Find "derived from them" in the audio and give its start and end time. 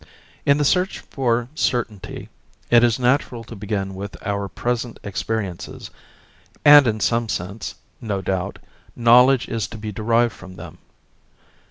9.91-10.79